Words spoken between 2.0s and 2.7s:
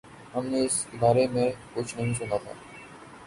سنا تھا۔